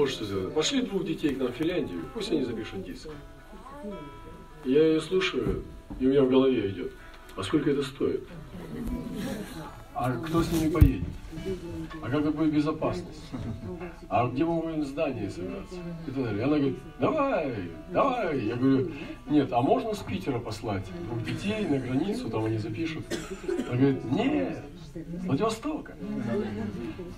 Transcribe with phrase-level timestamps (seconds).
[0.00, 0.50] Вот что сделали.
[0.50, 3.10] Пошли двух детей к нам в Финляндию, пусть они запишут диск.
[4.64, 5.62] Я ее слушаю,
[5.98, 6.92] и у меня в голове идет.
[7.36, 8.26] А сколько это стоит?
[9.94, 11.08] А кто с ними поедет?
[12.00, 13.30] А как будет безопасность?
[14.08, 15.74] А где мы будем здание собираться?
[16.08, 16.44] И так далее.
[16.44, 17.54] Она говорит, давай,
[17.92, 18.40] давай.
[18.40, 18.90] Я говорю,
[19.28, 23.04] нет, а можно с Питера послать двух детей на границу, там они запишут?
[23.46, 24.64] Она говорит, нет,
[24.94, 25.94] Владивостока.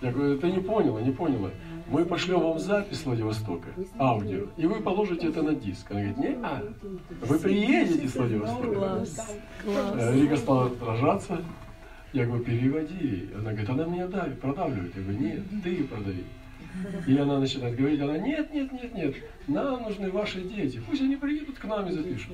[0.00, 1.50] Я говорю, ты не поняла, не поняла.
[1.88, 3.68] Мы пошлем вам запись с Владивостока,
[3.98, 5.90] аудио, и вы положите это на диск.
[5.90, 6.62] Она говорит, нет, а,
[7.22, 8.74] вы приедете с Владивостока.
[8.74, 10.14] Класс, класс.
[10.14, 11.42] Рика стала отражаться.
[12.12, 13.30] Я говорю, переводи.
[13.34, 14.94] Она говорит, она меня давит, продавливает.
[14.94, 16.24] Я говорю, нет, ты продави.
[17.06, 19.14] И она начинает говорить, она, нет, нет, нет, нет,
[19.46, 22.32] нам нужны ваши дети, пусть они приедут к нам и запишут.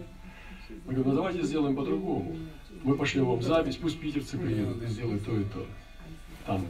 [0.69, 2.37] Я говорю, ну давайте сделаем по-другому.
[2.83, 5.67] Мы пошлем вам запись, пусть питерцы приедут и сделают то и то.
[6.47, 6.67] Там.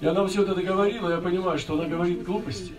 [0.00, 2.72] И она все это договорила, я понимаю, что она говорит глупости.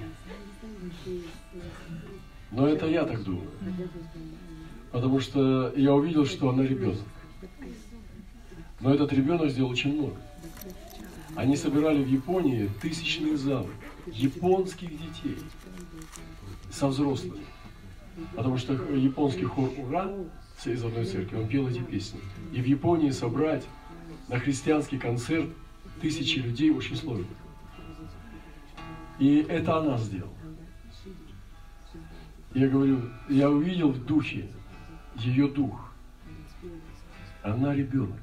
[2.52, 3.50] Но это я так думаю.
[4.92, 7.00] Потому что я увидел, что она ребенок.
[8.80, 10.16] Но этот ребенок сделал очень много.
[11.36, 13.70] Они собирали в Японии тысячные залы
[14.06, 15.38] японских детей
[16.72, 17.44] со взрослыми.
[18.36, 20.10] Потому что японский хор «Ура»
[20.64, 22.20] из одной церкви, он пел эти песни.
[22.54, 23.66] И в Японии собрать
[24.30, 25.50] на христианский концерт
[26.02, 27.28] тысячи людей очень сложно.
[29.20, 30.32] И это она сделала.
[32.54, 34.48] Я говорю, я увидел в духе
[35.18, 35.92] ее дух.
[37.44, 38.20] Она ребенок.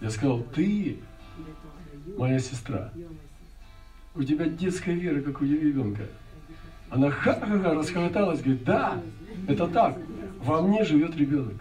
[0.00, 1.00] Я сказал, ты
[2.16, 2.92] моя сестра.
[4.14, 6.06] У тебя детская вера, как у ребенка.
[6.90, 9.02] Она ха-ха-ха расхохоталась, говорит, да,
[9.46, 9.98] это так.
[10.38, 11.54] Во мне живет ребенок.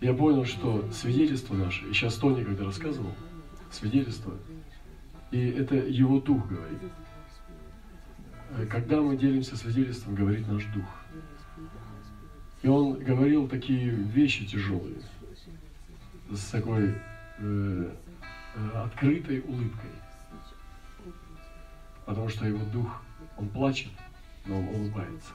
[0.00, 3.12] Я понял, что свидетельство наше, и сейчас Тони, когда рассказывал,
[3.70, 4.34] свидетельство,
[5.30, 6.80] и это его дух говорит.
[8.68, 10.84] Когда мы делимся свидетельством, говорит наш дух.
[12.62, 14.96] И он говорил такие вещи тяжелые,
[16.30, 16.94] с такой
[17.38, 17.90] э,
[18.54, 19.90] э, открытой улыбкой.
[22.06, 23.02] Потому что его дух,
[23.42, 23.90] он плачет,
[24.46, 25.32] но он улыбается.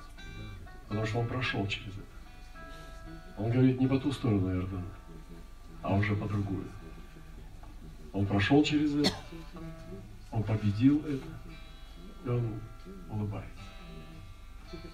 [0.88, 3.38] Потому что он прошел через это.
[3.38, 4.86] Он говорит не по ту сторону Иордана,
[5.84, 6.66] а уже по другую.
[8.14, 9.12] Он прошел через это,
[10.32, 11.28] он победил это,
[12.26, 12.62] и он
[13.10, 13.52] улыбается.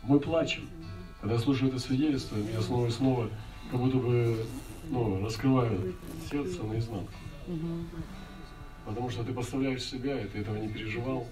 [0.02, 0.68] Мы плачем.
[1.22, 3.30] Когда я слушаю это свидетельство, меня снова и снова
[3.72, 4.46] как будто бы
[4.90, 5.94] ну, раскрываю
[6.30, 7.14] сердце наизнанку.
[8.86, 11.28] Потому что ты поставляешь себя, и ты этого не переживал,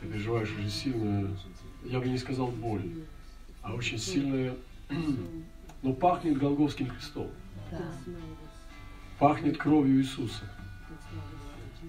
[0.00, 1.36] ты переживаешь очень сильную,
[1.84, 2.82] я бы не сказал боль,
[3.62, 4.54] а очень сильное,
[5.82, 7.28] ну, пахнет Голговским крестом.
[7.70, 7.82] Да.
[9.18, 10.44] Пахнет кровью Иисуса.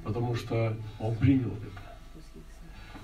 [0.03, 1.97] Потому что Он принял это.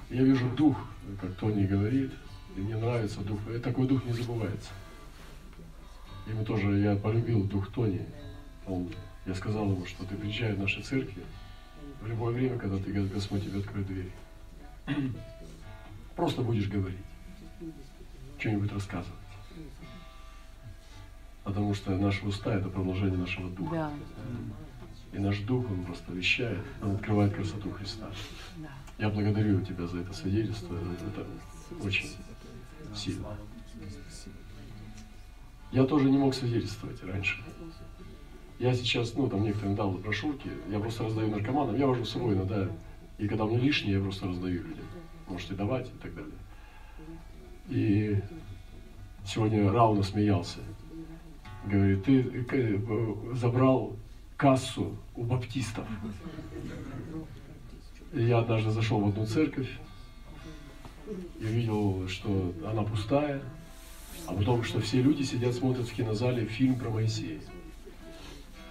[0.10, 0.78] Я вижу дух,
[1.20, 2.12] как Тони говорит,
[2.56, 3.40] и мне нравится дух.
[3.54, 4.72] И такой дух не забывается.
[6.28, 8.06] Ему тоже, я полюбил дух Тони.
[8.68, 8.90] Он,
[9.26, 11.24] я сказал ему, что ты приезжай в наши церкви
[12.02, 14.12] в любое время, когда ты, Господь тебе откроет дверь.
[16.16, 17.00] Просто будешь говорить,
[18.38, 19.18] что-нибудь рассказывать.
[21.44, 23.76] Потому что наши уста– это продолжение нашего духа.
[23.76, 23.92] Да.
[25.14, 28.10] И наш дух, он просто вещает, он открывает красоту Христа.
[28.58, 28.70] Да.
[28.98, 30.76] Я благодарю тебя за это свидетельство.
[30.76, 31.26] Это
[31.84, 32.10] очень
[32.96, 33.28] сильно.
[35.72, 37.42] Я тоже не мог свидетельствовать раньше.
[38.60, 42.36] Я сейчас, ну, там некоторым дал брошюрки, я просто раздаю наркоманам, я вожу с собой
[42.36, 42.70] иногда,
[43.22, 44.86] и когда мне лишнее, я просто раздаю людям.
[45.28, 46.34] Можете давать и так далее.
[47.70, 48.20] И
[49.24, 50.58] сегодня Рауна смеялся.
[51.64, 53.96] Говорит, ты э, забрал
[54.38, 55.86] кассу у баптистов.
[58.12, 59.70] И я однажды зашел в одну церковь
[61.40, 63.44] и увидел, что она пустая,
[64.26, 67.40] а потом, что все люди сидят, смотрят в кинозале фильм про Моисея.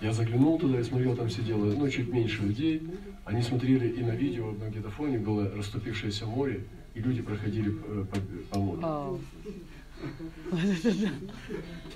[0.00, 2.82] Я заглянул туда и смотрел, там сидело, ну, чуть меньше людей.
[3.24, 6.64] Они смотрели и на видео, на магнитофоне было расступившееся море,
[6.94, 8.20] и люди проходили э, по,
[8.50, 9.20] по морю.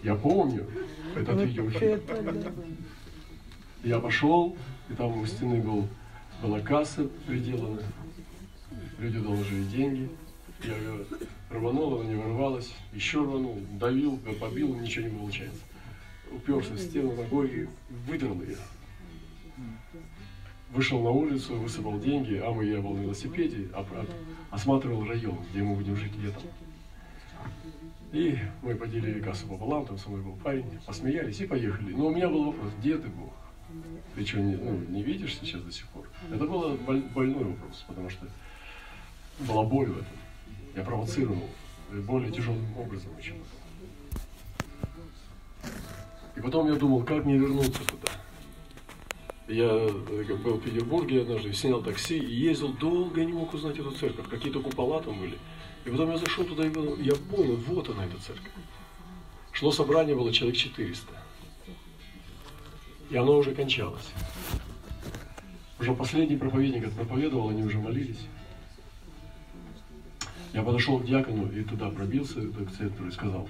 [0.03, 0.67] Я помню
[1.17, 1.93] этот Вот видеофильм.
[1.95, 2.53] это.
[3.83, 4.57] Я пошел,
[4.91, 5.89] и там у стены был,
[6.43, 7.81] была касса приделана.
[8.99, 10.11] Люди доложили деньги.
[10.63, 10.75] Я
[11.51, 12.75] рванул, она не вырвалась.
[12.93, 15.61] Еще рванул, давил, побил, ничего не получается.
[16.35, 17.69] Уперся в стену ногой и
[18.07, 18.57] выдрал ее.
[20.71, 23.87] Вышел на улицу, высыпал деньги, а мы, я был на велосипеде, а-
[24.51, 26.43] осматривал район, где мы будем жить летом.
[28.13, 31.93] И мы поделили кассу пополам, там со мной был парень, посмеялись и поехали.
[31.93, 33.33] Но у меня был вопрос, где ты, Бог?
[34.15, 36.09] Ты что, не, ну, не видишь сейчас до сих пор?
[36.33, 38.27] Это был больной вопрос, потому что
[39.41, 40.17] была боль в этом.
[40.77, 41.49] Я провоцировал
[42.07, 43.37] более тяжелым образом чем
[46.37, 48.13] И потом я думал, как мне вернуться туда.
[49.47, 53.79] Я э, был в Петербурге однажды, снял такси и ездил долго, я не мог узнать
[53.79, 54.29] эту церковь.
[54.29, 55.39] Какие-то купола там были.
[55.85, 56.73] И потом я зашел туда и
[57.03, 58.53] я понял, вот она, эта церковь.
[59.53, 61.13] Шло собрание, было человек 400.
[63.11, 64.11] И оно уже кончалось.
[65.79, 68.27] Уже последний проповедник проповедовал, они уже молились.
[70.55, 73.49] Я подошел к диакону и туда пробился к центру и сказал,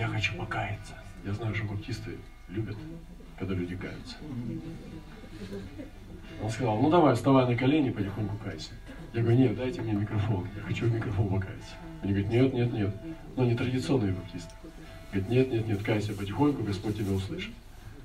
[0.00, 0.94] я хочу покаяться.
[1.26, 2.16] Я знаю, что баптисты
[2.48, 2.76] любят,
[3.38, 4.16] когда люди каются.
[6.42, 8.70] Он сказал, ну давай, вставай на колени, потихоньку кайся.
[9.12, 11.74] Я говорю, нет, дайте мне микрофон, я хочу в микрофон покаяться.
[12.00, 12.94] Они говорят, нет, нет, нет.
[13.36, 14.54] Но не традиционные баптисты.
[15.12, 17.52] Говорит, нет, нет, нет, кайся потихоньку, Господь тебя услышит.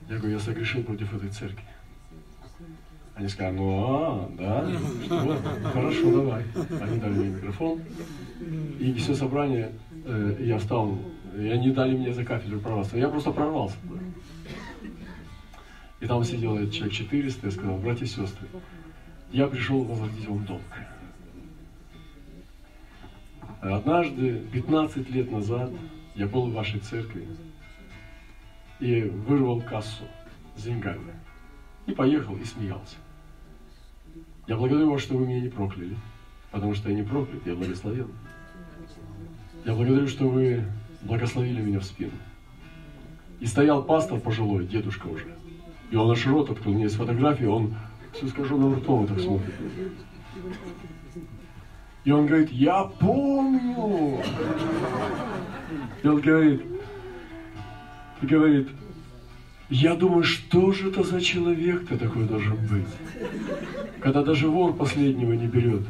[0.10, 1.64] Я говорю, я согрешил против этой церкви.
[3.14, 4.70] Они сказали, ну а, да,
[5.06, 5.40] что,
[5.72, 6.44] хорошо, давай.
[6.82, 7.80] Они дали мне микрофон.
[8.80, 9.72] И все собрание,
[10.04, 10.98] э, я встал,
[11.38, 12.98] и они дали мне за кафедру прорваться.
[12.98, 13.78] Я просто прорвался.
[16.00, 18.48] И там сидел человек 400, я сказал, братья и сестры,
[19.32, 20.62] я пришел возвратить вам долг.
[23.62, 25.72] Однажды, 15 лет назад,
[26.14, 27.28] я был в вашей церкви
[28.80, 30.04] и вырвал кассу
[30.56, 31.14] с деньгами.
[31.88, 32.96] И поехал и смеялся.
[34.48, 35.98] Я благодарю вас, что вы меня не прокляли,
[36.52, 38.12] потому что я не проклят, я благословен.
[39.66, 40.64] Я благодарю, что вы
[41.06, 42.12] благословили меня в спину.
[43.40, 45.36] И стоял пастор пожилой, дедушка уже.
[45.92, 47.75] И он аж рот открыл, у меня есть фотографии, он
[48.30, 49.54] скажу на ртом так смотрит.
[52.04, 54.24] И он говорит, я помню.
[56.04, 56.62] И он говорит,
[58.22, 58.69] говорит,
[59.69, 62.88] я думаю, что же это за человек-то такой должен быть?
[64.00, 65.81] Когда даже вор последнего не берет,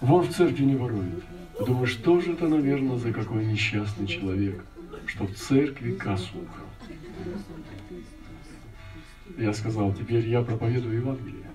[0.00, 1.22] вор в церкви не ворует.
[1.66, 4.64] Думаю, что же это, наверное, за какой несчастный человек,
[5.06, 6.66] что в церкви кассу украл.
[9.36, 11.50] Я сказал, теперь я проповедую Евангелие.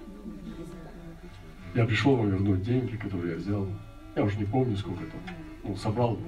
[1.73, 3.67] Я пришел вам вернуть деньги, которые я взял.
[4.15, 5.19] Я уже не помню, сколько там.
[5.63, 6.19] Ну, собрал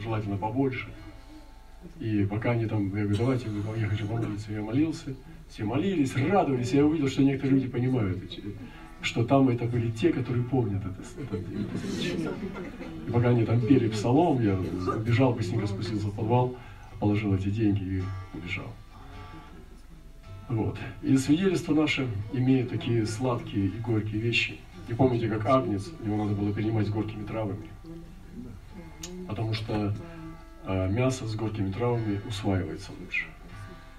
[0.00, 0.88] желательно побольше.
[1.98, 3.46] И пока они там, я говорю, давайте,
[3.78, 4.52] я хочу помолиться.
[4.52, 5.14] Я молился,
[5.48, 6.72] все молились, радовались.
[6.72, 8.18] Я увидел, что некоторые люди понимают,
[9.04, 12.34] что там это были те, которые помнят это, это, это
[13.06, 16.56] И пока они там пели псалом, я убежал, быстренько спустился в подвал,
[17.00, 18.02] положил эти деньги и
[18.36, 18.72] убежал.
[20.48, 20.78] Вот.
[21.02, 24.58] И свидетельство наше имеет такие сладкие и горькие вещи.
[24.88, 27.68] И помните, как агнец, его надо было принимать с горькими травами.
[29.26, 29.94] Потому что
[30.64, 33.26] э, мясо с горькими травами усваивается лучше.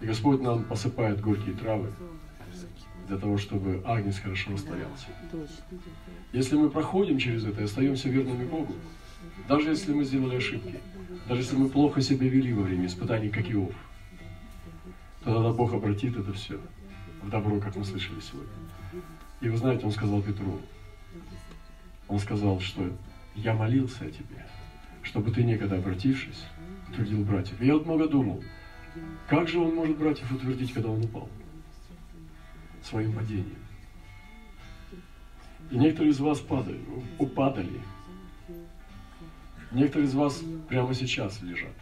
[0.01, 1.91] И Господь нам посыпает горькие травы
[3.07, 5.07] для того, чтобы агнец хорошо растворялся.
[6.33, 8.73] Если мы проходим через это и остаемся верными Богу,
[9.47, 10.79] даже если мы сделали ошибки,
[11.27, 13.73] даже если мы плохо себя вели во время испытаний, как Иов,
[15.23, 16.59] тогда Бог обратит это все
[17.21, 18.53] в добро, как мы слышали сегодня.
[19.41, 20.59] И вы знаете, он сказал Петру,
[22.07, 22.91] он сказал, что
[23.35, 24.45] я молился о тебе,
[25.03, 26.43] чтобы ты некогда обратившись,
[26.95, 27.59] трудил братьев.
[27.61, 28.43] И я вот много думал,
[29.27, 31.29] как же он может братьев утвердить, когда он упал?
[32.85, 33.65] Своим падением.
[35.71, 36.79] И некоторые из вас падали,
[37.17, 37.81] упадали.
[39.71, 41.73] Некоторые из вас прямо сейчас лежат.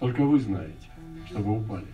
[0.00, 0.90] Только вы знаете,
[1.26, 1.86] что вы упали.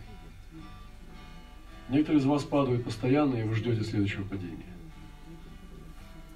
[1.89, 4.73] Некоторые из вас падают постоянно, и вы ждете следующего падения.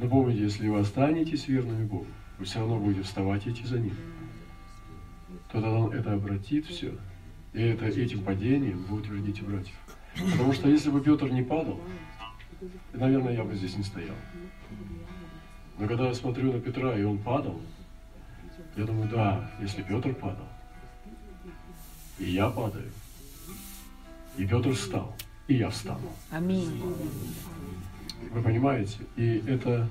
[0.00, 2.06] Но помните, если вы останетесь верными Богу,
[2.38, 3.94] вы все равно будете вставать и идти за Ним.
[5.50, 6.98] Тогда Он это обратит все,
[7.54, 9.76] и это, этим падением вы утвердите братьев.
[10.18, 11.80] Потому что если бы Петр не падал,
[12.92, 14.14] наверное, я бы здесь не стоял.
[15.78, 17.60] Но когда я смотрю на Петра, и он падал,
[18.76, 20.48] я думаю, да, если Петр падал,
[22.18, 22.90] и я падаю,
[24.38, 25.14] и Петр встал,
[25.48, 26.10] и я встану.
[26.30, 26.82] Аминь.
[28.32, 28.98] Вы понимаете?
[29.16, 29.88] И это,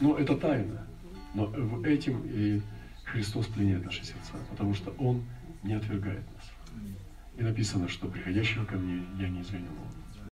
[0.00, 0.86] ну, это тайна.
[1.34, 2.60] Но в этим и
[3.04, 5.22] Христос пленяет наши сердца, потому что Он
[5.62, 6.50] не отвергает нас.
[7.38, 9.68] И написано, что приходящего ко мне я не изгоню.